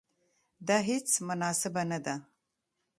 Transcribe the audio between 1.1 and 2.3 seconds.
مناسبه نه ده.